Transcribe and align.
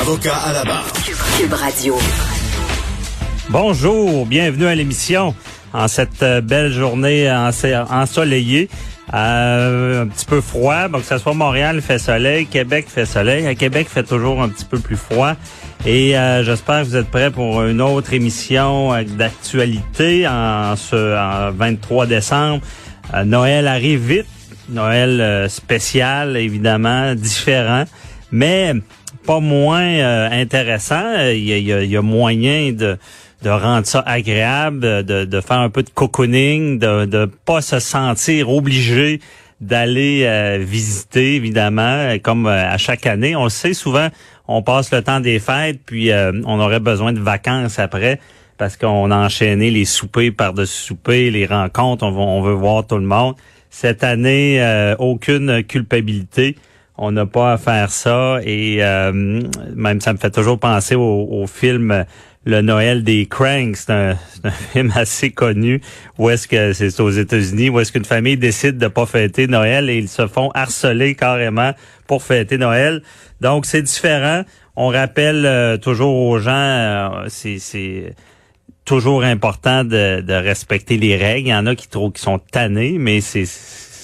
Avocat 0.00 0.36
à 0.36 0.52
la 0.52 0.64
barre. 0.64 0.86
Cube 1.38 1.52
Radio. 1.52 1.96
Bonjour, 3.50 4.26
bienvenue 4.26 4.66
à 4.66 4.74
l'émission 4.74 5.34
en 5.72 5.88
cette 5.88 6.22
euh, 6.22 6.40
belle 6.40 6.72
journée 6.72 7.30
ensoleillée. 7.30 8.68
Euh, 9.14 10.04
un 10.04 10.06
petit 10.06 10.24
peu 10.24 10.40
froid, 10.40 10.88
donc 10.88 11.02
que 11.02 11.08
ce 11.08 11.18
soit 11.18 11.34
Montréal 11.34 11.82
fait 11.82 11.98
soleil, 11.98 12.46
Québec 12.46 12.86
fait 12.88 13.06
soleil. 13.06 13.46
À 13.46 13.54
Québec 13.54 13.88
fait 13.88 14.04
toujours 14.04 14.42
un 14.42 14.48
petit 14.48 14.64
peu 14.64 14.78
plus 14.78 14.96
froid. 14.96 15.34
Et 15.84 16.16
euh, 16.16 16.44
j'espère 16.44 16.82
que 16.82 16.86
vous 16.86 16.96
êtes 16.96 17.10
prêts 17.10 17.30
pour 17.30 17.62
une 17.62 17.80
autre 17.80 18.12
émission 18.12 18.92
d'actualité 19.16 20.26
en 20.26 20.76
ce 20.76 21.50
23 21.52 22.06
décembre. 22.06 22.62
Noël 23.24 23.66
arrive 23.68 24.00
vite. 24.00 24.26
Noël 24.68 25.50
spécial, 25.50 26.36
évidemment, 26.36 27.14
différent, 27.14 27.84
mais 28.30 28.74
pas 29.26 29.40
moins 29.40 30.30
intéressant. 30.30 31.18
Il 31.30 31.46
y 31.46 31.96
a 31.96 32.02
moyen 32.02 32.72
de 32.72 32.98
de 33.42 33.50
rendre 33.50 33.86
ça 33.86 34.02
agréable, 34.06 34.80
de, 34.80 35.24
de 35.24 35.40
faire 35.40 35.58
un 35.58 35.68
peu 35.68 35.82
de 35.82 35.90
cocooning, 35.90 36.78
de 36.78 37.06
ne 37.06 37.26
pas 37.26 37.60
se 37.60 37.80
sentir 37.80 38.48
obligé 38.50 39.20
d'aller 39.60 40.24
euh, 40.24 40.58
visiter, 40.60 41.36
évidemment, 41.36 42.16
comme 42.22 42.46
euh, 42.46 42.72
à 42.72 42.78
chaque 42.78 43.06
année. 43.06 43.36
On 43.36 43.44
le 43.44 43.50
sait, 43.50 43.74
souvent, 43.74 44.08
on 44.48 44.62
passe 44.62 44.92
le 44.92 45.02
temps 45.02 45.20
des 45.20 45.38
fêtes, 45.38 45.80
puis 45.86 46.10
euh, 46.10 46.32
on 46.44 46.58
aurait 46.58 46.80
besoin 46.80 47.12
de 47.12 47.20
vacances 47.20 47.78
après, 47.78 48.18
parce 48.58 48.76
qu'on 48.76 49.10
a 49.10 49.16
enchaîné 49.16 49.70
les 49.70 49.84
soupers 49.84 50.30
par-dessus 50.30 50.82
soupers, 50.82 51.30
les 51.30 51.46
rencontres, 51.46 52.04
on, 52.04 52.16
on, 52.16 52.42
veut 52.42 52.54
voir 52.54 52.86
tout 52.86 52.98
le 52.98 53.06
monde. 53.06 53.34
Cette 53.70 54.04
année, 54.04 54.60
aucune 54.98 55.62
culpabilité. 55.62 56.56
On 56.98 57.12
n'a 57.12 57.26
pas 57.26 57.54
à 57.54 57.58
faire 57.58 57.90
ça, 57.90 58.38
et 58.44 58.78
même 58.82 60.00
ça 60.00 60.12
me 60.12 60.18
fait 60.18 60.30
toujours 60.30 60.58
penser 60.58 60.94
au, 60.94 61.26
au 61.30 61.46
film 61.46 62.04
le 62.44 62.60
Noël 62.60 63.04
des 63.04 63.26
Cranks. 63.26 63.76
C'est 63.76 63.90
un, 63.92 64.16
film 64.72 64.92
assez 64.94 65.30
connu 65.30 65.80
où 66.18 66.30
est-ce 66.30 66.48
que 66.48 66.72
c'est 66.72 66.98
aux 67.00 67.10
États-Unis, 67.10 67.70
où 67.70 67.78
est-ce 67.78 67.92
qu'une 67.92 68.04
famille 68.04 68.36
décide 68.36 68.76
de 68.76 68.88
pas 68.88 69.06
fêter 69.06 69.46
Noël 69.46 69.88
et 69.88 69.98
ils 69.98 70.08
se 70.08 70.26
font 70.26 70.50
harceler 70.52 71.14
carrément 71.14 71.72
pour 72.08 72.24
fêter 72.24 72.58
Noël. 72.58 73.02
Donc 73.40 73.66
c'est 73.66 73.82
différent. 73.82 74.42
On 74.74 74.88
rappelle 74.88 75.46
euh, 75.46 75.76
toujours 75.76 76.16
aux 76.16 76.40
gens, 76.40 76.50
euh, 76.50 77.26
c'est 77.28 78.16
toujours 78.84 79.22
important 79.22 79.84
de, 79.84 80.22
de, 80.22 80.32
respecter 80.32 80.96
les 80.96 81.16
règles. 81.16 81.48
Il 81.48 81.50
y 81.50 81.54
en 81.54 81.66
a 81.66 81.76
qui 81.76 81.86
trouvent 81.86 82.10
qui 82.10 82.22
sont 82.22 82.40
tannés, 82.40 82.96
mais 82.98 83.20
c'est 83.20 83.44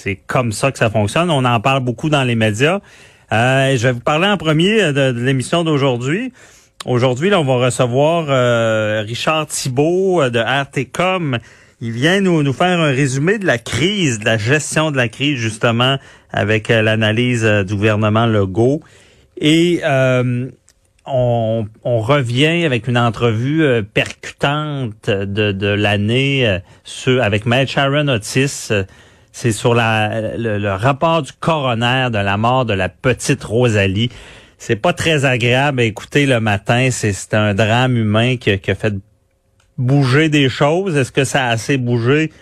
c'est 0.03 0.17
comme 0.27 0.53
ça 0.53 0.73
que 0.73 0.79
ça 0.79 0.91
fonctionne. 0.91 1.31
On 1.31 1.45
en 1.45 1.61
parle 1.61 1.81
beaucoup 1.83 2.09
dans 2.09 2.23
les 2.23 2.35
médias. 2.35 2.81
Euh, 3.33 3.77
je 3.77 3.83
vais 3.83 3.93
vous 3.93 4.01
parler 4.01 4.27
en 4.27 4.37
premier 4.37 4.93
de 4.93 5.11
l'émission 5.11 5.65
d'aujourd'hui. 5.65 6.33
Aujourd'hui, 6.87 7.35
on 7.35 7.45
va 7.45 7.57
recevoir 7.67 8.27
euh, 8.29 9.03
Richard 9.05 9.47
Thibault 9.49 10.23
euh, 10.23 10.31
de 10.31 10.39
RTCOM. 10.39 11.39
Il 11.81 11.91
vient 11.91 12.21
nous, 12.21 12.45
nous 12.45 12.53
faire 12.53 12.79
un 12.79 12.93
résumé 12.93 13.39
de 13.39 13.47
la 13.47 13.59
crise, 13.59 14.21
de 14.21 14.25
la 14.25 14.39
gestion 14.39 14.93
de 14.93 14.97
la 14.97 15.09
crise, 15.09 15.39
justement, 15.39 15.99
avec 16.33 16.71
euh, 16.71 16.81
l'analyse 16.81 17.45
du 17.45 17.75
gouvernement 17.75 18.27
Legault. 18.27 18.81
Et 19.41 19.81
on, 19.85 21.67
on, 21.85 22.01
revient 22.01 22.65
avec 22.65 22.87
une 22.87 22.99
entrevue 22.99 23.65
percutante 23.95 25.09
de, 25.09 25.53
de 25.53 25.67
l'année 25.69 26.61
avec 27.07 27.47
Maître 27.47 27.73
Sharon 27.73 28.09
Otis. 28.09 28.71
C'est 29.41 29.53
sur 29.53 29.73
le, 29.73 30.75
rapport 30.75 31.23
du 31.23 31.31
coroner 31.31 32.09
de 32.11 32.19
la 32.19 32.37
mort 32.37 32.65
de 32.65 32.73
la 32.73 32.89
petite 32.89 33.45
Rosalie 33.45 34.11
c'est 34.59 34.75
pas 34.75 34.93
très 34.93 35.27
agréable 35.27 35.81
à 35.81 35.85
écouter 35.85 36.27
le 36.27 36.41
matin. 36.41 36.89
C'est 36.91 37.33
un 37.35 37.55
drame 37.55 37.97
humain 37.97 38.37
qui, 38.37 38.51
a 38.51 38.75
fait 38.75 38.95
bouger 39.77 40.29
des 40.29 40.49
choses. 40.49 40.97
Est-ce 40.97 41.13
que 41.13 41.23
ça 41.23 41.45
a 41.45 41.51
assez 41.51 41.77
bougé? 41.77 42.33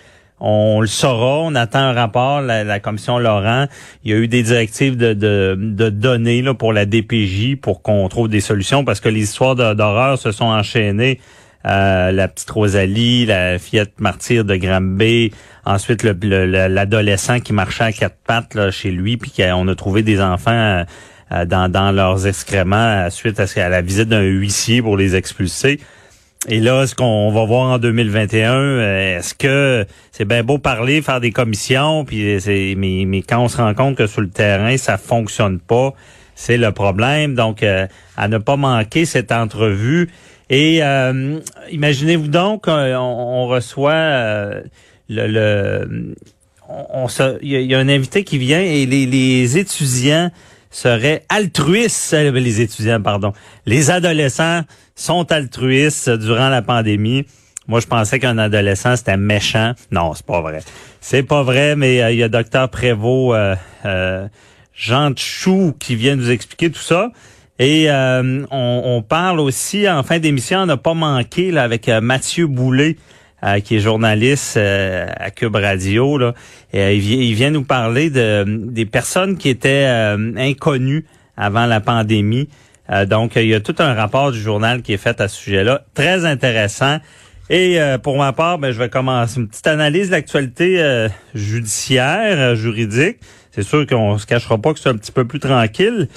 On 0.41 0.81
le 0.81 0.87
saura. 0.87 1.41
On 1.41 1.55
attend 1.55 1.81
un 1.81 1.93
rapport, 1.93 2.41
la, 2.41 2.81
commission 2.81 3.19
Laurent. 3.19 3.67
Il 4.03 4.13
y 4.13 4.15
a 4.15 4.17
eu 4.17 4.27
des 4.29 4.43
directives 4.43 4.97
de, 4.97 5.13
de, 5.13 5.91
données 5.91 6.41
là, 6.41 6.55
pour 6.55 6.73
la 6.73 6.87
DPJ 6.87 7.57
pour 7.61 7.83
qu'on 7.83 8.09
trouve 8.09 8.29
des 8.29 8.41
solutions 8.41 8.87
parce 8.87 9.01
que 9.01 9.11
les 9.11 9.21
histoires 9.21 9.55
d'horreur 9.55 10.17
se 10.17 10.33
sont 10.33 10.47
enchaînées. 10.47 11.21
Euh, 11.67 12.13
la 12.13 12.29
petite 12.29 12.51
Rosalie, 12.51 13.27
la 13.27 13.59
fillette 13.59 14.01
martyre 14.01 14.45
de 14.45 14.55
Granby, 14.55 15.33
ensuite 15.65 16.05
l'adolescent 16.05 17.41
qui 17.41 17.53
marchait 17.53 17.85
à 17.85 17.93
quatre 17.93 18.19
pattes 18.25 18.55
là, 18.55 18.71
chez 18.71 18.93
lui, 18.93 19.17
puis 19.17 19.33
on 19.53 19.67
a 19.67 19.75
trouvé 19.75 20.03
des 20.03 20.21
enfants 20.21 20.53
euh, 20.53 20.85
euh, 21.33 21.45
dans, 21.45 21.69
dans 21.69 21.91
leurs 21.91 22.29
excréments 22.29 23.11
suite 23.11 23.41
à, 23.41 23.69
la 23.69 23.83
visite 23.83 24.09
d'un 24.09 24.23
huissier 24.23 24.81
pour 24.81 24.97
les 24.97 25.17
expulser. 25.17 25.81
Et 26.49 26.61
là, 26.61 26.87
ce 26.87 26.95
qu'on 26.95 27.33
va 27.33 27.45
voir 27.45 27.73
en 27.73 27.79
2021, 27.79 28.53
euh, 28.55 29.19
est-ce 29.19 29.35
que 29.35 29.85
c'est 30.13 30.25
bien 30.25 30.45
beau 30.45 30.59
parler, 30.59 31.03
faire 31.03 31.21
des 31.21 31.33
commissions, 31.33 32.05
puis 32.05 32.39
mais, 32.77 33.05
mais 33.05 33.23
quand 33.23 33.41
on 33.41 33.49
se 33.49 33.57
rend 33.57 33.75
compte 33.75 33.97
que 33.97 34.07
sur 34.07 34.21
le 34.21 34.29
terrain, 34.29 34.77
ça 34.77 34.99
fonctionne 34.99 35.59
pas, 35.59 35.95
c'est 36.37 36.59
le 36.59 36.71
problème. 36.71 37.35
Donc, 37.35 37.65
à 37.65 38.29
ne 38.29 38.39
pas 38.39 38.57
manquer 38.57 39.07
cette 39.07 39.33
entrevue. 39.33 40.11
Et 40.49 40.81
imaginez-vous 41.71 42.29
donc, 42.29 42.65
on, 42.69 43.47
reçoit 43.49 44.63
le, 45.09 45.27
le 45.27 46.15
on, 46.69 47.07
il 47.43 47.63
y, 47.63 47.75
a 47.75 47.79
un 47.79 47.89
invité 47.89 48.25
qui 48.25 48.39
vient 48.39 48.61
et 48.61 48.87
les, 48.87 49.07
les 49.07 49.59
étudiants 49.59 50.31
seraient 50.71 51.25
altruistes, 51.29 52.13
euh, 52.15 52.31
les 52.33 52.61
étudiants, 52.61 53.01
pardon. 53.01 53.33
Les 53.65 53.91
adolescents 53.91 54.63
sont 54.95 55.31
altruistes 55.33 56.11
durant 56.11 56.49
la 56.49 56.63
pandémie. 56.63 57.25
Moi, 57.67 57.81
je 57.81 57.87
pensais 57.87 58.19
qu'un 58.19 58.39
adolescent, 58.39 58.95
c'était 58.97 59.17
méchant. 59.17 59.73
Non, 59.91 60.15
c'est 60.15 60.27
pas 60.27 60.41
vrai. 60.41 60.61
C'est 61.01 61.23
pas 61.23 61.43
vrai, 61.43 61.77
mais 61.77 62.03
euh, 62.03 62.13
il 62.13 62.19
y 62.19 62.23
a 62.23 62.29
docteur 62.29 62.69
Prévost, 62.69 63.35
euh, 63.35 63.57
euh, 63.85 64.29
Jean 64.75 65.13
Chou, 65.17 65.75
qui 65.79 65.97
vient 65.97 66.17
nous 66.17 66.31
expliquer 66.31 66.71
tout 66.71 66.83
ça. 66.83 67.11
Et 67.59 67.89
on, 67.91 68.47
on, 68.51 69.03
parle 69.03 69.41
aussi, 69.41 69.89
en 69.89 70.03
fin 70.03 70.19
d'émission, 70.19 70.61
on 70.61 70.67
n'a 70.67 70.77
pas 70.77 70.93
manqué 70.93 71.51
là, 71.51 71.63
avec 71.63 71.89
Mathieu 71.89 72.47
Boulet, 72.47 72.97
euh, 73.45 73.61
qui 73.61 73.77
est 73.77 73.81
journaliste 73.81 74.57
euh, 74.57 75.07
à 75.15 75.31
Cube 75.31 75.57
Radio. 75.57 76.17
Là. 76.17 76.33
Et, 76.73 76.81
euh, 76.81 76.93
il, 76.95 77.35
vient 77.35 77.51
nous 77.51 77.65
parler 77.65 78.09
de 78.09 78.45
des 78.47 78.87
personnes 78.87 79.37
qui 79.37 79.51
étaient 79.51 79.85
inconnues 80.37 81.05
avant 81.37 81.67
la 81.67 81.81
pandémie. 81.81 82.49
donc, 83.07 83.37
il 83.37 83.49
y 83.49 83.55
a 83.55 83.61
tout 83.61 83.75
un 83.79 83.93
rapport 83.93 84.33
du 84.33 84.41
journal 84.41 84.81
qui 84.81 84.95
est 84.95 84.97
fait 84.97 85.21
à 85.21 85.29
ce 85.29 85.37
sujet-là. 85.37 85.83
Très 85.93 86.25
intéressant. 86.25 86.97
Et 87.51 87.79
pour 88.03 88.17
ma 88.17 88.33
part, 88.33 88.59
ben, 88.59 88.73
je 88.73 88.79
vais 88.79 88.89
commencer 88.89 89.39
une 89.39 89.49
petite 89.49 89.67
analyse 89.67 90.07
de 90.07 90.13
l'actualité 90.13 91.09
judiciaire, 91.35 92.57
juridique. 92.57 93.19
C'est 93.53 93.65
sûr 93.65 93.87
qu'on 93.87 94.17
se 94.17 94.27
cachera 94.27 94.57
pas 94.57 94.73
que 94.73 94.81
c'est 94.81 94.89
un 94.89 94.97
petit 94.97 95.13
peu 95.13 95.27
plus 95.27 95.41
tranquille. 95.41 96.09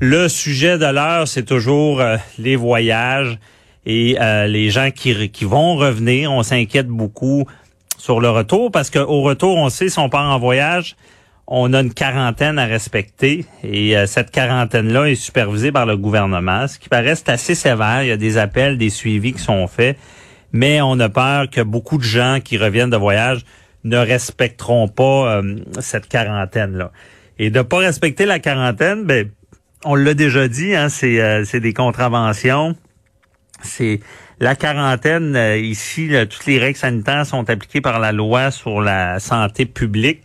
Le 0.00 0.28
sujet 0.28 0.78
de 0.78 0.86
l'heure, 0.86 1.26
c'est 1.26 1.44
toujours 1.44 2.00
les 2.38 2.54
voyages 2.54 3.36
et 3.84 4.16
euh, 4.20 4.46
les 4.46 4.70
gens 4.70 4.90
qui, 4.92 5.12
vont 5.42 5.74
revenir, 5.74 6.30
on 6.30 6.44
s'inquiète 6.44 6.86
beaucoup 6.86 7.46
sur 7.96 8.20
le 8.20 8.30
retour 8.30 8.70
parce 8.70 8.90
qu'au 8.90 9.22
retour, 9.22 9.56
on 9.56 9.70
sait 9.70 9.88
si 9.88 9.98
on 9.98 10.08
part 10.08 10.30
en 10.30 10.38
voyage, 10.38 10.94
on 11.48 11.72
a 11.72 11.80
une 11.80 11.92
quarantaine 11.92 12.60
à 12.60 12.66
respecter 12.66 13.46
et 13.64 13.96
euh, 13.96 14.06
cette 14.06 14.30
quarantaine-là 14.30 15.06
est 15.06 15.16
supervisée 15.16 15.72
par 15.72 15.84
le 15.84 15.96
gouvernement, 15.96 16.68
ce 16.68 16.78
qui 16.78 16.88
paraît 16.88 17.16
assez 17.26 17.56
sévère. 17.56 18.04
Il 18.04 18.08
y 18.08 18.12
a 18.12 18.16
des 18.16 18.38
appels, 18.38 18.78
des 18.78 18.90
suivis 18.90 19.32
qui 19.32 19.42
sont 19.42 19.66
faits, 19.66 19.98
mais 20.52 20.80
on 20.80 21.00
a 21.00 21.08
peur 21.08 21.50
que 21.50 21.62
beaucoup 21.62 21.98
de 21.98 22.04
gens 22.04 22.38
qui 22.44 22.56
reviennent 22.56 22.90
de 22.90 22.96
voyage 22.96 23.40
ne 23.82 23.96
respecteront 23.96 24.86
pas 24.86 25.38
euh, 25.38 25.56
cette 25.80 26.06
quarantaine-là. 26.06 26.92
Et 27.40 27.50
de 27.50 27.62
pas 27.62 27.78
respecter 27.78 28.26
la 28.26 28.38
quarantaine, 28.38 29.04
ben 29.04 29.30
on 29.84 29.94
l'a 29.94 30.14
déjà 30.14 30.48
dit, 30.48 30.74
hein, 30.74 30.88
c'est 30.88 31.60
des 31.60 31.72
contraventions 31.72 32.76
c'est 33.62 34.00
la 34.40 34.54
quarantaine 34.54 35.36
ici. 35.60 36.10
toutes 36.28 36.46
les 36.46 36.58
règles 36.58 36.78
sanitaires 36.78 37.26
sont 37.26 37.48
appliquées 37.50 37.80
par 37.80 37.98
la 37.98 38.12
loi 38.12 38.50
sur 38.50 38.80
la 38.80 39.18
santé 39.18 39.66
publique 39.66 40.22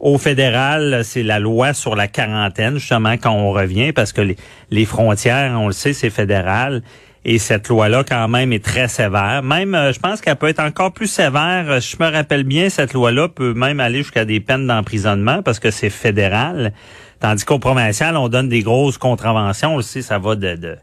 Au 0.00 0.18
fédéral, 0.18 1.00
c'est 1.04 1.22
la 1.22 1.38
loi 1.38 1.72
sur 1.72 1.96
la 1.96 2.08
quarantaine, 2.08 2.74
justement, 2.74 3.14
quand 3.14 3.32
on 3.32 3.52
revient, 3.52 3.92
parce 3.92 4.12
que 4.12 4.34
les, 4.70 4.84
frontières, 4.84 5.58
on 5.58 5.68
le 5.68 5.72
sait, 5.72 5.94
c'est 5.94 6.10
fédéral. 6.10 6.82
Et 7.26 7.38
cette 7.38 7.68
loi-là, 7.68 8.04
quand 8.06 8.28
même, 8.28 8.52
est 8.52 8.62
très 8.62 8.86
sévère. 8.86 9.42
Même, 9.42 9.74
euh, 9.74 9.94
je 9.94 9.98
pense 9.98 10.20
qu'elle 10.20 10.36
peut 10.36 10.48
être 10.48 10.60
encore 10.60 10.92
plus 10.92 11.06
sévère. 11.06 11.64
Euh, 11.70 11.80
je 11.80 11.96
me 11.98 12.10
rappelle 12.10 12.44
bien, 12.44 12.68
cette 12.68 12.92
loi-là 12.92 13.30
peut 13.30 13.54
même 13.54 13.80
aller 13.80 14.02
jusqu'à 14.02 14.26
des 14.26 14.40
peines 14.40 14.66
d'emprisonnement 14.66 15.42
parce 15.42 15.58
que 15.58 15.70
c'est 15.70 15.88
fédéral. 15.88 16.74
Tandis 17.20 17.44
qu'au 17.44 17.58
provincial, 17.58 18.16
on 18.16 18.28
donne 18.28 18.48
des 18.48 18.62
grosses 18.62 18.98
contraventions. 18.98 19.80
Sait, 19.82 20.02
ça 20.02 20.18
va 20.18 20.36
de, 20.36 20.56
de 20.56 20.76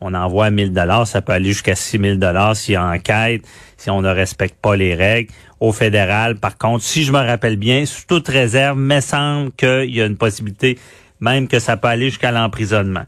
on 0.00 0.14
envoie 0.14 0.50
1000 0.50 0.72
dollars, 0.72 1.06
ça 1.06 1.22
peut 1.22 1.32
aller 1.32 1.48
jusqu'à 1.48 1.74
6000 1.74 2.18
dollars 2.18 2.54
s'il 2.54 2.74
y 2.74 2.76
a 2.76 2.84
enquête, 2.84 3.42
si 3.76 3.90
on 3.90 4.00
ne 4.00 4.08
respecte 4.08 4.56
pas 4.60 4.76
les 4.76 4.94
règles. 4.94 5.32
Au 5.60 5.72
fédéral, 5.72 6.36
par 6.36 6.56
contre, 6.56 6.84
si 6.84 7.02
je 7.02 7.10
me 7.10 7.18
rappelle 7.18 7.56
bien, 7.56 7.84
sous 7.84 8.06
toute 8.06 8.28
réserve, 8.28 8.78
me 8.78 9.00
semble 9.00 9.50
qu'il 9.52 9.90
y 9.92 10.00
a 10.00 10.06
une 10.06 10.16
possibilité 10.16 10.78
même 11.20 11.48
que 11.48 11.58
ça 11.58 11.76
peut 11.76 11.88
aller 11.88 12.10
jusqu'à 12.10 12.30
l'emprisonnement. 12.30 13.04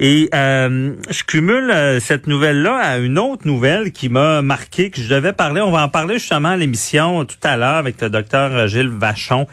Et 0.00 0.28
euh, 0.34 0.94
je 1.08 1.22
cumule 1.22 1.70
euh, 1.70 2.00
cette 2.00 2.26
nouvelle-là 2.26 2.76
à 2.76 2.98
une 2.98 3.18
autre 3.18 3.46
nouvelle 3.46 3.92
qui 3.92 4.08
m'a 4.08 4.42
marqué, 4.42 4.90
que 4.90 5.00
je 5.00 5.08
devais 5.08 5.32
parler. 5.32 5.60
On 5.62 5.70
va 5.70 5.84
en 5.84 5.88
parler 5.88 6.18
justement 6.18 6.50
à 6.50 6.56
l'émission 6.56 7.24
tout 7.24 7.36
à 7.42 7.56
l'heure 7.56 7.76
avec 7.76 8.00
le 8.02 8.10
docteur 8.10 8.66
Gilles 8.66 8.88
Vachon. 8.88 9.46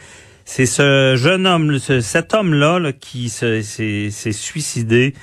C'est 0.54 0.66
ce 0.66 1.16
jeune 1.16 1.48
homme, 1.48 1.80
cet 1.80 2.34
homme-là 2.34 2.92
qui 2.92 3.30
s'est 3.30 4.12
suicidé 4.34 5.14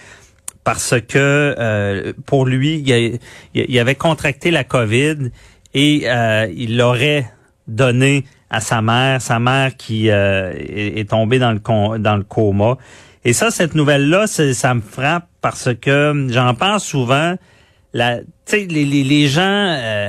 parce 0.64 0.94
que 1.02 1.54
euh, 1.58 2.14
pour 2.24 2.46
lui, 2.46 2.82
il, 3.54 3.78
avait 3.78 3.94
contracté 3.94 4.50
la 4.50 4.64
COVID 4.64 5.30
et 5.74 6.06
il 6.56 6.78
l'aurait 6.78 7.30
donné 7.66 8.24
à 8.48 8.62
sa 8.62 8.80
mère, 8.80 9.20
sa 9.20 9.38
mère 9.38 9.76
qui 9.76 10.08
est, 10.08 11.10
tombée 11.10 11.38
dans 11.38 11.52
le, 11.52 11.98
dans 11.98 12.16
le 12.16 12.24
coma. 12.24 12.78
Et 13.22 13.34
ça, 13.34 13.50
cette 13.50 13.74
nouvelle-là, 13.74 14.26
ça 14.28 14.72
me 14.72 14.80
frappe 14.80 15.28
parce 15.42 15.68
que 15.78 16.26
j'en 16.30 16.54
pense 16.54 16.86
souvent. 16.86 17.36
La, 17.98 18.20
les, 18.52 18.66
les, 18.66 19.02
les 19.02 19.26
gens, 19.26 19.42
euh, 19.42 20.08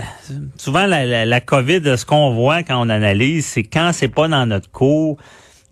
souvent 0.58 0.86
la, 0.86 1.26
la, 1.26 1.42
COVID, 1.42 1.82
ce 1.98 2.06
qu'on 2.06 2.36
voit 2.36 2.62
quand 2.62 2.80
on 2.80 2.90
analyse, 2.90 3.48
c'est 3.48 3.64
quand 3.64 3.92
c'est 3.94 4.10
pas 4.10 4.28
dans 4.28 4.46
notre 4.46 4.70
cours, 4.70 5.18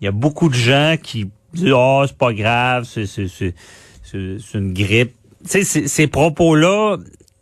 il 0.00 0.06
y 0.06 0.08
a 0.08 0.12
beaucoup 0.12 0.48
de 0.48 0.54
gens 0.54 0.96
qui 1.00 1.30
disent 1.54 1.72
oh 1.72 2.02
c'est 2.08 2.18
pas 2.18 2.32
grave, 2.32 2.88
c'est 2.92 3.06
c'est 3.06 3.54
une 4.54 4.72
grippe. 4.72 5.14
Tu 5.48 5.62
sais, 5.62 5.86
ces 5.86 6.06
propos-là, 6.08 6.96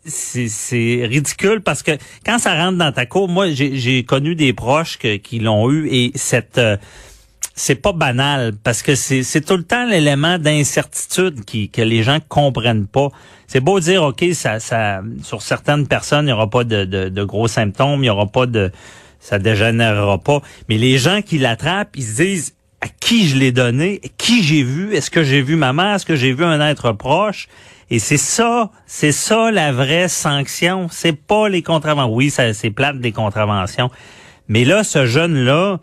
c'est 0.05 1.05
ridicule 1.05 1.61
parce 1.61 1.81
que 1.83 1.91
quand 2.25 2.37
ça 2.39 2.55
rentre 2.55 2.77
dans 2.77 2.91
ta 2.91 3.05
cour, 3.05 3.27
moi 3.27 3.49
j'ai 3.49 4.03
connu 4.03 4.35
des 4.35 4.53
proches 4.53 4.97
qui 4.97 5.39
l'ont 5.39 5.71
eu 5.71 5.87
et 5.89 6.11
cette 6.15 6.57
euh, 6.59 6.77
c'est 7.57 7.75
pas 7.75 7.91
banal 7.91 8.53
parce 8.63 8.83
que 8.83 8.93
c'est 8.93 9.41
tout 9.41 9.57
le 9.57 9.63
temps 9.63 9.85
l'élément 9.85 10.37
d'incertitude 10.37 11.43
qui 11.43 11.69
que 11.69 11.81
les 11.81 12.03
gens 12.03 12.19
comprennent 12.29 12.85
pas. 12.85 13.09
C'est 13.47 13.61
beau 13.61 13.79
dire 13.79 14.03
ok 14.03 14.25
ça 14.33 14.59
ça 14.59 15.01
sur 15.23 15.41
certaines 15.41 15.87
personnes 15.87 16.27
il 16.27 16.29
y 16.29 16.33
aura 16.33 16.49
pas 16.49 16.63
de, 16.63 16.85
de, 16.85 17.23
gros 17.23 17.47
symptômes, 17.47 18.03
il 18.03 18.07
y 18.07 18.09
aura 18.11 18.27
pas 18.27 18.45
de 18.45 18.71
ça 19.19 19.39
dégénérera 19.39 20.19
pas, 20.19 20.41
mais 20.69 20.77
les 20.77 20.99
gens 20.99 21.23
qui 21.23 21.39
l'attrapent, 21.39 21.95
ils 21.95 22.03
se 22.03 22.21
disent 22.21 22.55
à 22.81 22.87
qui 22.87 23.27
je 23.27 23.35
l'ai 23.35 23.51
donné, 23.51 24.01
qui 24.19 24.43
j'ai 24.43 24.61
vu, 24.61 24.93
est-ce 24.93 25.09
que 25.09 25.23
j'ai 25.23 25.41
vu 25.41 25.55
ma 25.55 25.73
mère, 25.73 25.95
est-ce 25.95 26.05
que 26.05 26.15
j'ai 26.15 26.33
vu 26.33 26.45
un 26.45 26.61
être 26.61 26.91
proche? 26.91 27.47
Et 27.89 27.97
c'est 27.97 28.17
ça, 28.17 28.69
c'est 28.85 29.11
ça 29.11 29.49
la 29.49 29.71
vraie 29.71 30.09
sanction, 30.09 30.87
c'est 30.91 31.17
pas 31.17 31.49
les 31.49 31.63
contraventions. 31.63 32.13
Oui, 32.13 32.29
c'est 32.29 32.69
plate 32.69 32.99
des 32.99 33.11
contraventions. 33.11 33.89
Mais 34.47 34.63
là 34.63 34.83
ce 34.83 35.07
jeune 35.07 35.43
là 35.43 35.79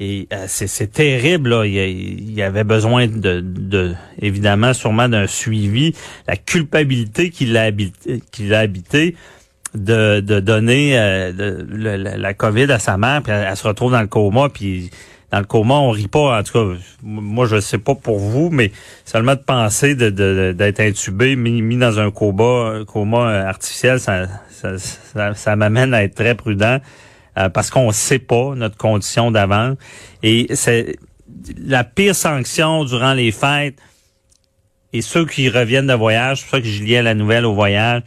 et 0.00 0.28
euh, 0.32 0.44
c'est 0.46 0.92
terrible, 0.92 1.50
là. 1.50 1.64
Il, 1.66 2.32
y 2.32 2.42
avait 2.42 2.62
besoin 2.62 3.08
de, 3.08 3.40
de 3.40 3.94
évidemment, 4.20 4.72
sûrement 4.72 5.08
d'un 5.08 5.26
suivi. 5.26 5.92
La 6.28 6.36
culpabilité 6.36 7.30
qu'il 7.30 7.56
a 7.56 7.64
habité, 7.64 8.22
qu'il 8.30 8.54
a 8.54 8.60
habité 8.60 9.16
de, 9.74 10.20
de 10.20 10.38
donner 10.38 10.96
euh, 10.96 11.32
de, 11.32 11.66
la, 12.16 12.32
COVID 12.32 12.70
à 12.70 12.78
sa 12.78 12.96
mère, 12.96 13.22
puis 13.22 13.32
elle, 13.32 13.56
se 13.56 13.66
retrouve 13.66 13.90
dans 13.90 14.00
le 14.00 14.06
coma, 14.06 14.48
puis 14.48 14.90
dans 15.32 15.40
le 15.40 15.44
coma, 15.44 15.74
on 15.74 15.90
rit 15.90 16.06
pas. 16.06 16.38
En 16.38 16.42
tout 16.44 16.52
cas, 16.52 16.80
moi, 17.02 17.46
je 17.46 17.58
sais 17.58 17.78
pas 17.78 17.96
pour 17.96 18.20
vous, 18.20 18.50
mais 18.50 18.70
seulement 19.04 19.34
de 19.34 19.40
penser 19.40 19.96
d'être 19.96 20.14
de, 20.14 20.74
intubé, 20.78 21.34
mis, 21.34 21.60
mis, 21.60 21.76
dans 21.76 21.98
un 21.98 22.12
coma, 22.12 22.84
coma 22.86 23.30
artificiel, 23.40 23.98
ça, 23.98 24.28
ça, 24.48 24.78
ça, 24.78 25.34
ça 25.34 25.56
m'amène 25.56 25.92
à 25.92 26.04
être 26.04 26.14
très 26.14 26.36
prudent. 26.36 26.78
Euh, 27.38 27.48
parce 27.48 27.70
qu'on 27.70 27.88
ne 27.88 27.92
sait 27.92 28.18
pas 28.18 28.54
notre 28.56 28.76
condition 28.76 29.30
d'avant. 29.30 29.74
Et 30.22 30.48
c'est 30.54 30.96
la 31.56 31.84
pire 31.84 32.14
sanction 32.14 32.84
durant 32.84 33.14
les 33.14 33.30
fêtes. 33.30 33.78
Et 34.92 35.02
ceux 35.02 35.26
qui 35.26 35.48
reviennent 35.48 35.86
de 35.86 35.94
voyage, 35.94 36.38
c'est 36.38 36.44
pour 36.44 36.50
ça 36.52 36.60
que 36.60 36.66
je 36.66 36.82
liais 36.82 37.02
la 37.02 37.14
nouvelle 37.14 37.44
au 37.44 37.54
voyage, 37.54 38.02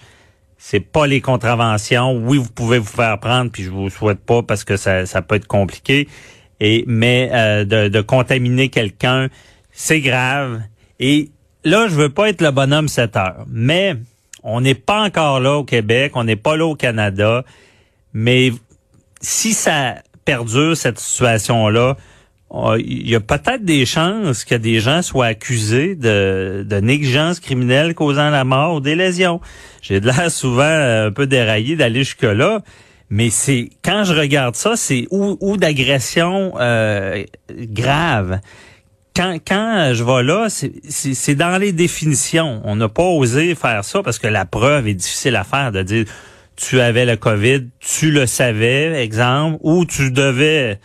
c'est 0.57 0.80
pas 0.80 1.07
les 1.07 1.22
contraventions. 1.22 2.13
Oui, 2.18 2.39
vous 2.39 2.50
pouvez 2.50 2.80
vous 2.80 2.86
faire 2.86 3.19
prendre, 3.19 3.51
puis 3.51 3.63
je 3.63 3.69
vous 3.69 3.89
souhaite 3.89 4.19
pas 4.19 4.44
parce 4.44 4.63
que 4.63 4.78
ça, 4.78 5.06
ça 5.06 5.22
peut 5.22 5.36
être 5.36 5.48
compliqué. 5.48 6.07
Et 6.60 6.83
mais 6.88 7.30
euh, 7.31 7.63
de, 7.63 7.88
de 7.88 8.01
contaminer 8.01 8.69
quelqu'un, 8.69 9.30
c'est 9.72 10.01
grave. 10.01 10.62
Et 11.00 11.30
là, 11.63 11.88
je 11.88 11.95
veux 11.95 12.10
pas 12.10 12.30
être 12.30 12.42
le 12.42 12.51
bonhomme 12.51 12.88
7 12.88 13.16
heures, 13.16 13.45
mais 13.48 13.95
on 14.44 14.62
n'est 14.62 14.75
pas 14.75 15.04
encore 15.04 15.39
là 15.39 15.57
au 15.57 15.63
Québec, 15.63 16.13
on 16.16 16.24
n'est 16.24 16.36
pas 16.36 16.57
là 16.57 16.66
au 16.66 16.75
Canada. 16.75 17.45
Mais 18.13 18.51
si 19.21 19.53
ça 19.53 19.95
perdure, 20.25 20.75
cette 20.75 21.00
situation-là, 21.00 21.97
il 22.79 23.09
y 23.09 23.15
a 23.15 23.19
peut-être 23.21 23.63
des 23.63 23.85
chances 23.85 24.44
que 24.44 24.56
des 24.56 24.79
gens 24.79 25.01
soient 25.01 25.27
accusés 25.27 25.95
de, 25.95 26.79
négligence 26.81 27.39
criminelle 27.39 27.95
causant 27.95 28.29
la 28.29 28.44
mort 28.44 28.75
ou 28.75 28.79
des 28.81 28.95
lésions. 28.95 29.39
J'ai 29.81 30.00
de 30.00 30.07
l'air 30.07 30.29
souvent 30.29 30.63
un 30.63 31.12
peu 31.12 31.27
déraillé 31.27 31.75
d'aller 31.75 32.03
jusque-là, 32.03 32.62
mais 33.09 33.29
c'est 33.29 33.69
quand 33.83 34.03
je 34.03 34.13
regarde 34.13 34.56
ça, 34.56 34.75
c'est 34.75 35.07
ou, 35.12 35.38
ou 35.39 35.57
d'agression 35.57 36.53
euh, 36.59 37.23
grave. 37.50 38.39
Quand, 39.15 39.38
quand 39.45 39.91
je 39.94 40.03
vais 40.03 40.23
là, 40.23 40.47
c'est 40.50 41.35
dans 41.35 41.57
les 41.57 41.73
définitions. 41.73 42.62
On 42.63 42.77
n'a 42.77 42.88
pas 42.88 43.03
osé 43.03 43.56
faire 43.56 43.83
ça 43.83 44.01
parce 44.03 44.19
que 44.19 44.27
la 44.27 44.45
preuve 44.45 44.88
est 44.88 44.94
difficile 44.94 45.35
à 45.35 45.44
faire 45.44 45.73
de 45.73 45.83
dire 45.83 46.06
tu 46.61 46.79
avais 46.79 47.05
le 47.05 47.15
COVID, 47.15 47.69
tu 47.79 48.11
le 48.11 48.27
savais, 48.27 49.03
exemple, 49.03 49.57
ou 49.61 49.83
tu 49.85 50.11
devais, 50.11 50.79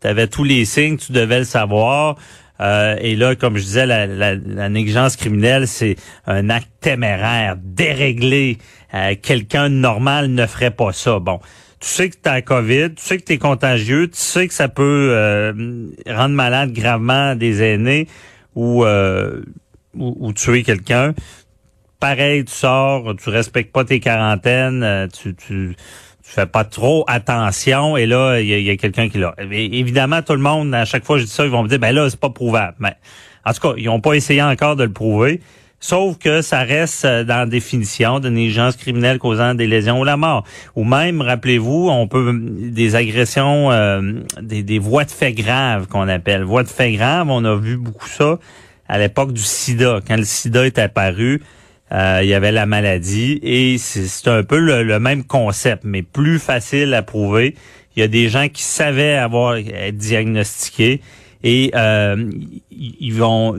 tu 0.00 0.08
avais 0.08 0.26
tous 0.26 0.42
les 0.42 0.64
signes, 0.64 0.96
tu 0.96 1.12
devais 1.12 1.38
le 1.38 1.44
savoir. 1.44 2.16
Euh, 2.60 2.96
et 3.00 3.14
là, 3.14 3.36
comme 3.36 3.56
je 3.56 3.62
disais, 3.62 3.86
la, 3.86 4.06
la, 4.06 4.68
négligence 4.68 5.16
criminelle, 5.16 5.68
c'est 5.68 5.96
un 6.26 6.50
acte 6.50 6.70
téméraire, 6.80 7.56
déréglé. 7.62 8.58
Euh, 8.92 9.14
quelqu'un 9.22 9.68
normal 9.68 10.30
ne 10.30 10.46
ferait 10.46 10.72
pas 10.72 10.92
ça. 10.92 11.20
Bon, 11.20 11.38
tu 11.78 11.88
sais 11.88 12.10
que 12.10 12.16
tu 12.22 12.28
as 12.28 12.42
COVID, 12.42 12.94
tu 12.96 13.02
sais 13.02 13.16
que 13.16 13.24
tu 13.24 13.34
es 13.34 13.38
contagieux, 13.38 14.08
tu 14.08 14.18
sais 14.18 14.48
que 14.48 14.52
ça 14.52 14.68
peut 14.68 15.10
euh, 15.12 15.52
rendre 16.08 16.34
malade 16.34 16.72
gravement 16.72 17.36
des 17.36 17.62
aînés 17.62 18.08
ou, 18.56 18.84
ou 19.94 20.32
tuer 20.32 20.64
quelqu'un 20.64 21.14
pareil, 22.00 22.44
tu 22.44 22.52
sors, 22.52 23.14
tu 23.16 23.28
respectes 23.28 23.72
pas 23.72 23.84
tes 23.84 24.00
quarantaines, 24.00 24.82
euh, 24.82 25.06
tu, 25.06 25.34
tu, 25.34 25.76
tu 26.24 26.30
fais 26.30 26.46
pas 26.46 26.64
trop 26.64 27.04
attention 27.06 27.96
et 27.96 28.06
là, 28.06 28.40
il 28.40 28.48
y 28.48 28.70
a, 28.70 28.76
quelqu'un 28.76 29.08
qui 29.08 29.18
l'a. 29.18 29.34
Évidemment, 29.50 30.22
tout 30.22 30.32
le 30.32 30.40
monde, 30.40 30.74
à 30.74 30.84
chaque 30.84 31.04
fois 31.04 31.16
que 31.16 31.20
je 31.20 31.26
dis 31.26 31.32
ça, 31.32 31.44
ils 31.44 31.50
vont 31.50 31.62
me 31.62 31.68
dire, 31.68 31.78
ben 31.78 31.94
là, 31.94 32.08
c'est 32.08 32.18
pas 32.18 32.30
prouvable. 32.30 32.76
Mais 32.80 32.94
en 33.44 33.52
tout 33.52 33.60
cas, 33.60 33.74
ils 33.76 33.88
ont 33.88 34.00
pas 34.00 34.14
essayé 34.14 34.42
encore 34.42 34.76
de 34.76 34.84
le 34.84 34.92
prouver. 34.92 35.40
Sauf 35.82 36.18
que 36.18 36.42
ça 36.42 36.60
reste 36.60 37.06
euh, 37.06 37.24
dans 37.24 37.38
la 37.38 37.46
définition 37.46 38.20
de 38.20 38.28
négligence 38.28 38.76
criminelle 38.76 39.18
causant 39.18 39.54
des 39.54 39.66
lésions 39.66 39.98
ou 40.00 40.04
la 40.04 40.18
mort. 40.18 40.44
Ou 40.76 40.84
même, 40.84 41.22
rappelez-vous, 41.22 41.88
on 41.88 42.06
peut 42.06 42.38
des 42.38 42.96
agressions, 42.96 43.70
euh, 43.70 44.12
des, 44.42 44.62
des 44.62 44.78
voies 44.78 45.04
de 45.04 45.10
fait 45.10 45.32
graves 45.32 45.86
qu'on 45.86 46.06
appelle. 46.06 46.42
Voies 46.42 46.64
de 46.64 46.68
fait 46.68 46.92
graves, 46.92 47.30
on 47.30 47.44
a 47.46 47.56
vu 47.56 47.78
beaucoup 47.78 48.08
ça 48.08 48.38
à 48.88 48.98
l'époque 48.98 49.32
du 49.32 49.42
sida. 49.42 50.00
Quand 50.06 50.16
le 50.16 50.24
sida 50.24 50.66
est 50.66 50.78
apparu, 50.78 51.40
il 51.92 52.28
y 52.28 52.34
avait 52.34 52.52
la 52.52 52.66
maladie 52.66 53.40
et 53.42 53.76
c'est 53.78 54.28
un 54.28 54.42
peu 54.42 54.58
le, 54.58 55.00
même 55.00 55.24
concept, 55.24 55.82
mais 55.84 56.02
plus 56.02 56.38
facile 56.38 56.94
à 56.94 57.02
prouver. 57.02 57.56
Il 57.96 58.00
y 58.00 58.02
a 58.02 58.08
des 58.08 58.28
gens 58.28 58.48
qui 58.48 58.62
savaient 58.62 59.16
avoir 59.16 59.56
être 59.56 59.96
diagnostiqués 59.96 61.00
et 61.42 61.72
euh, 61.74 62.30
ils 62.70 63.14
vont 63.14 63.56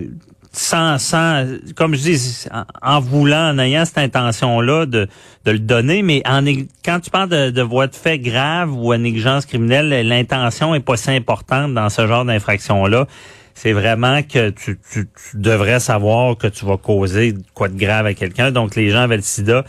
sans, 0.53 0.97
sans, 0.97 1.45
comme 1.75 1.95
je 1.95 2.01
dis, 2.01 2.45
en, 2.81 2.99
voulant, 2.99 3.51
en 3.51 3.59
ayant 3.59 3.85
cette 3.85 3.97
intention-là 3.97 4.85
de, 4.85 5.07
de 5.45 5.51
le 5.51 5.59
donner, 5.59 6.01
mais 6.01 6.21
en, 6.27 6.43
quand 6.83 6.99
tu 6.99 7.09
parles 7.09 7.29
de, 7.29 7.49
de 7.51 7.61
voie 7.61 7.87
de 7.87 7.95
fait 7.95 8.19
grave 8.19 8.73
ou 8.73 8.91
à 8.91 8.97
négligence 8.97 9.45
criminelle, 9.45 10.07
l'intention 10.07 10.75
est 10.75 10.81
pas 10.81 10.97
si 10.97 11.11
importante 11.11 11.73
dans 11.73 11.89
ce 11.89 12.05
genre 12.05 12.25
d'infraction-là 12.25 13.07
c'est 13.53 13.73
vraiment 13.73 14.21
que 14.23 14.49
tu, 14.49 14.79
tu, 14.91 15.07
devrais 15.33 15.79
savoir 15.79 16.37
que 16.37 16.47
tu 16.47 16.65
vas 16.65 16.77
causer 16.77 17.33
quoi 17.53 17.67
de 17.67 17.77
grave 17.77 18.05
à 18.05 18.13
quelqu'un. 18.13 18.51
Donc, 18.51 18.75
les 18.75 18.89
gens 18.89 19.01
avaient 19.01 19.17
le 19.17 19.21
sida 19.21 19.63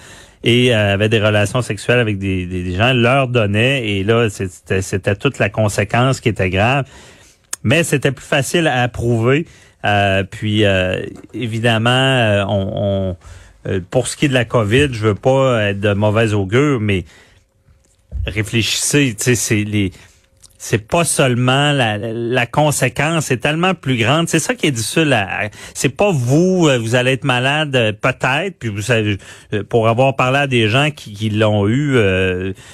et 0.45 0.75
euh, 0.75 0.95
avaient 0.95 1.09
des 1.09 1.21
relations 1.21 1.62
sexuelles 1.62 2.01
avec 2.01 2.19
des, 2.19 2.75
gens, 2.75 2.93
leur 2.93 3.29
donnaient, 3.29 3.89
et 3.89 4.05
là, 4.05 4.29
c'était 4.31 5.17
toute 5.17 5.39
la 5.39 5.49
conséquence 5.49 6.21
qui 6.21 6.29
était 6.29 6.51
grave. 6.51 6.85
mais 7.62 7.85
c'était 7.85 8.12
plus 8.12 8.27
facile 8.27 8.67
à 8.67 8.83
approuver. 8.83 9.47
puis 10.31 10.65
évidemment, 11.35 12.45
on, 12.49 13.17
on 13.65 13.81
pour 13.91 14.09
ce 14.09 14.17
qui 14.17 14.25
est 14.25 14.29
de 14.29 14.35
la 14.35 14.45
COVID, 14.45 14.89
je 14.93 15.07
veux 15.07 15.15
pas 15.15 15.62
être 15.71 15.81
de 15.81 15.93
mauvaise 15.93 16.35
augure, 16.35 16.81
mais 16.81 17.05
réfléchissez, 18.27 19.15
tu 19.17 19.25
sais, 19.25 19.35
c'est 19.35 19.65
les 19.65 19.93
c'est 20.64 20.87
pas 20.87 21.02
seulement 21.02 21.73
la, 21.73 21.99
la 21.99 22.47
conséquence, 22.47 23.26
c'est 23.26 23.38
tellement 23.38 23.75
plus 23.75 23.97
grande. 23.97 24.28
C'est 24.28 24.38
ça 24.38 24.54
qui 24.54 24.69
est 24.69 24.71
difficile. 24.71 25.12
C'est 25.75 25.88
pas 25.88 26.12
vous, 26.12 26.69
euh, 26.69 26.78
vous 26.78 26.95
allez 26.95 27.11
être 27.11 27.25
malade 27.25 27.75
euh, 27.75 27.90
peut-être, 27.90 28.61
puis 28.61 28.69
vous 28.69 28.81
savez, 28.81 29.19
euh, 29.52 29.64
pour 29.64 29.88
avoir 29.88 30.14
parlé 30.14 30.38
à 30.38 30.47
des 30.47 30.69
gens 30.69 30.92
qui, 30.92 31.14
qui 31.14 31.31
l'ont 31.31 31.66
eu, 31.66 31.99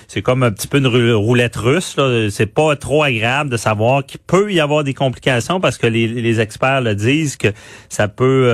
c'est 0.07 0.21
comme 0.21 0.42
un 0.42 0.50
petit 0.50 0.68
peu 0.68 0.78
une 0.78 1.14
roulette 1.14 1.57
russe. 1.57 1.97
C'est 2.28 2.52
pas 2.52 2.76
trop 2.76 3.04
agréable 3.04 3.49
de 3.49 3.57
savoir 3.57 4.04
qu'il 4.04 4.21
peut 4.21 4.52
y 4.52 4.61
avoir 4.61 4.85
des 4.85 4.92
complications 4.92 5.59
parce 5.59 5.78
que 5.78 5.87
les, 5.87 6.07
les 6.09 6.40
experts 6.40 6.83
le 6.83 6.95
disent 6.95 7.38
que 7.38 7.49
ça 7.88 8.07
peut 8.07 8.50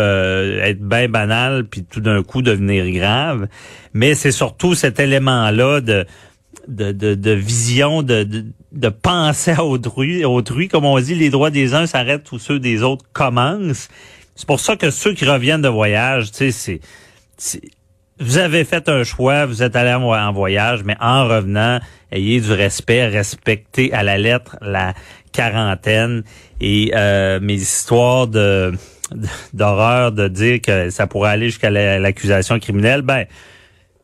être 0.62 0.81
bien 0.81 1.09
banal 1.09 1.64
puis 1.64 1.83
tout 1.83 2.00
d'un 2.00 2.23
coup 2.23 2.41
devenir 2.41 2.88
grave. 2.93 3.49
Mais 3.95 4.14
c'est 4.14 4.33
surtout 4.33 4.75
cet 4.75 5.00
élément-là 5.00 5.81
de 5.81 6.07
de, 6.68 6.92
de, 6.92 7.14
de 7.14 7.30
vision, 7.30 8.02
de, 8.02 8.25
de, 8.25 8.44
de 8.73 8.88
pensée 8.88 9.52
à 9.52 9.64
autrui, 9.64 10.25
autrui. 10.25 10.68
Comme 10.68 10.85
on 10.85 10.99
dit, 10.99 11.14
les 11.14 11.30
droits 11.30 11.50
des 11.50 11.75
uns 11.75 11.87
s'arrêtent 11.87 12.30
où 12.33 12.38
ceux 12.38 12.59
des 12.59 12.83
autres 12.83 13.04
commencent. 13.12 13.88
C'est 14.35 14.47
pour 14.47 14.61
ça 14.61 14.76
que 14.76 14.90
ceux 14.90 15.14
qui 15.14 15.25
reviennent 15.25 15.62
de 15.62 15.68
voyage, 15.68 16.33
tu 16.33 16.50
sais, 16.50 16.80
c'est, 17.37 17.61
vous 18.21 18.38
avez 18.38 18.64
fait 18.64 18.88
un 18.88 19.02
choix, 19.02 19.47
vous 19.47 19.62
êtes 19.62 19.76
allé 19.76 19.92
en 19.92 20.33
voyage, 20.33 20.85
mais 20.85 20.97
en 21.00 21.26
revenant, 21.26 21.80
ayez 22.12 22.40
du 22.40 22.52
respect, 22.52 23.06
respectez 23.06 23.92
à 23.92 24.02
la 24.02 24.18
lettre 24.18 24.56
la 24.61 24.94
quarantaine 25.33 26.23
et 26.61 26.92
euh, 26.94 27.40
mes 27.40 27.54
histoires 27.54 28.28
de 28.28 28.73
d'horreur 29.52 30.12
de 30.12 30.28
dire 30.28 30.61
que 30.61 30.90
ça 30.90 31.06
pourrait 31.06 31.30
aller 31.30 31.47
jusqu'à 31.47 31.71
l'accusation 31.71 32.59
criminelle, 32.59 33.02
ben 33.02 33.26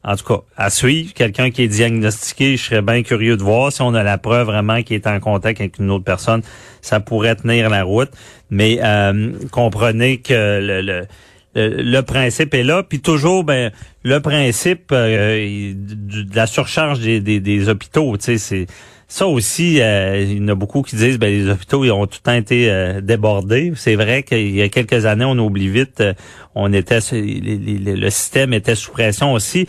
en 0.03 0.17
tout 0.17 0.25
cas, 0.25 0.41
à 0.57 0.71
suivre, 0.71 1.13
quelqu'un 1.13 1.51
qui 1.51 1.63
est 1.63 1.69
diagnostiqué, 1.69 2.57
je 2.57 2.65
serais 2.65 2.83
bien 2.83 3.03
curieux 3.03 3.37
de 3.37 3.43
voir 3.43 3.71
si 3.71 3.83
on 3.83 3.95
a 3.95 4.03
la 4.03 4.17
preuve 4.17 4.47
vraiment 4.47 4.83
qu'il 4.83 4.97
est 4.97 5.07
en 5.07 5.21
contact 5.21 5.61
avec 5.61 5.79
une 5.79 5.91
autre 5.91 6.05
personne, 6.05 6.43
ça 6.81 7.01
pourrait 7.01 7.37
tenir 7.37 7.69
la 7.69 7.85
route. 7.85 8.11
Mais 8.49 8.79
euh, 8.83 9.33
comprenez 9.51 10.19
que 10.19 10.59
le, 10.63 11.07
le, 11.55 12.01
principe 12.01 12.55
est 12.55 12.63
là. 12.63 12.83
Puis 12.83 13.01
toujours, 13.01 13.45
ben, 13.45 13.73
le 14.03 14.21
principe 14.21 14.91
euh, 14.93 15.75
de 15.75 16.35
la 16.35 16.47
surcharge 16.47 17.01
des, 17.01 17.21
des, 17.21 17.41
des 17.41 17.69
hôpitaux, 17.69 18.17
tu 18.17 18.25
sais, 18.25 18.39
c'est 18.39 18.67
ça 19.11 19.27
aussi, 19.27 19.83
euh, 19.83 20.21
il 20.23 20.39
y 20.39 20.41
en 20.41 20.49
a 20.49 20.55
beaucoup 20.55 20.83
qui 20.83 20.95
disent 20.95 21.19
ben 21.19 21.27
les 21.27 21.51
hôpitaux 21.51 21.85
ils 21.85 21.91
ont 21.91 22.07
tout 22.07 22.21
le 22.23 22.31
temps 22.31 22.33
été 22.33 22.71
euh, 22.71 23.01
débordés. 23.01 23.73
C'est 23.75 23.97
vrai 23.97 24.23
qu'il 24.23 24.55
y 24.55 24.63
a 24.63 24.69
quelques 24.69 25.05
années, 25.05 25.25
on 25.25 25.37
oublie 25.37 25.69
vite, 25.69 26.01
euh, 26.01 26.15
on 26.55 26.73
était 26.73 27.01
le 27.11 28.11
système 28.11 28.55
était 28.55 28.77
sous 28.77 28.93
pression 28.93 29.33
aussi. 29.33 29.67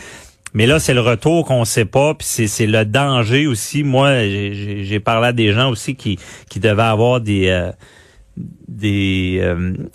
Mais 0.53 0.67
là, 0.67 0.79
c'est 0.79 0.93
le 0.93 1.01
retour 1.01 1.45
qu'on 1.45 1.65
sait 1.65 1.85
pas, 1.85 2.13
puis 2.13 2.27
c'est 2.27 2.67
le 2.67 2.85
danger 2.85 3.47
aussi. 3.47 3.83
Moi, 3.83 4.27
j'ai 4.27 4.99
parlé 4.99 5.29
à 5.29 5.33
des 5.33 5.53
gens 5.53 5.71
aussi 5.71 5.95
qui, 5.95 6.19
qui 6.47 6.59
devaient 6.59 6.83
avoir 6.83 7.19
des 7.19 7.71
des 8.67 9.41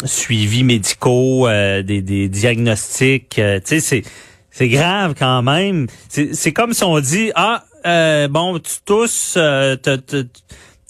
suivis 0.04 0.64
médicaux, 0.64 1.46
des, 1.48 2.02
des 2.02 2.28
diagnostics. 2.28 3.34
tu 3.36 3.60
sais, 3.64 3.80
c'est 3.80 4.02
c'est 4.50 4.68
grave 4.68 5.14
quand 5.16 5.42
même. 5.42 5.86
C'est 6.08 6.52
comme 6.52 6.72
si 6.72 6.82
on 6.82 6.98
dit 6.98 7.30
ah 7.34 7.62
euh, 7.86 8.28
bon, 8.28 8.58
tu 8.58 8.74
tousses, 8.84 9.34
euh, 9.36 9.76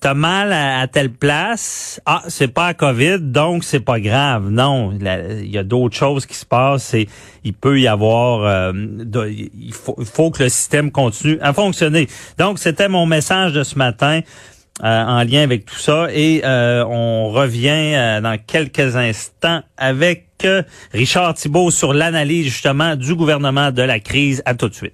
t'as 0.00 0.14
mal 0.14 0.52
à, 0.52 0.86
telle 0.86 1.10
place. 1.10 2.00
Ah, 2.06 2.22
c'est 2.28 2.48
pas 2.48 2.66
à 2.66 2.74
COVID, 2.74 3.18
donc 3.20 3.64
c'est 3.64 3.80
pas 3.80 4.00
grave. 4.00 4.50
Non, 4.50 4.92
il 4.92 5.50
y 5.50 5.58
a 5.58 5.64
d'autres 5.64 5.96
choses 5.96 6.26
qui 6.26 6.36
se 6.36 6.46
passent. 6.46 6.94
Et 6.94 7.08
il 7.44 7.54
peut 7.54 7.80
y 7.80 7.88
avoir, 7.88 8.44
euh, 8.44 8.72
il, 9.28 9.72
faut, 9.72 9.96
faut 10.04 10.30
que 10.30 10.44
le 10.44 10.48
système 10.48 10.90
continue 10.90 11.38
à 11.40 11.52
fonctionner. 11.52 12.08
Donc, 12.38 12.58
c'était 12.58 12.88
mon 12.88 13.06
message 13.06 13.52
de 13.52 13.62
ce 13.62 13.76
matin. 13.76 14.20
Euh, 14.84 15.04
en 15.04 15.24
lien 15.24 15.42
avec 15.42 15.64
tout 15.64 15.78
ça. 15.78 16.08
Et 16.12 16.42
euh, 16.44 16.84
on 16.84 17.30
revient 17.30 18.20
dans 18.22 18.36
quelques 18.38 18.94
instants 18.94 19.62
avec 19.78 20.26
Richard 20.92 21.32
Thibault 21.32 21.70
sur 21.70 21.94
l'analyse 21.94 22.44
justement 22.44 22.94
du 22.94 23.14
gouvernement 23.14 23.70
de 23.70 23.80
la 23.80 24.00
crise. 24.00 24.42
À 24.44 24.54
tout 24.54 24.68
de 24.68 24.74
suite. 24.74 24.92